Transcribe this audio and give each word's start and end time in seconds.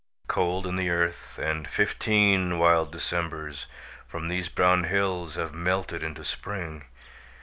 Cold 0.25 0.65
in 0.65 0.77
the 0.77 0.89
earth, 0.89 1.37
and 1.37 1.67
fifteen 1.67 2.57
wild 2.57 2.91
Decembers 2.91 3.67
From 4.07 4.29
these 4.29 4.49
brown 4.49 4.85
hills 4.85 5.35
have 5.35 5.53
melted 5.53 6.01
into 6.01 6.25
Spring. 6.25 6.85